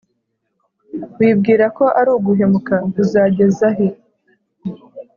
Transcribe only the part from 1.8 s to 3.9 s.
ari uguhemuka, uzageza he?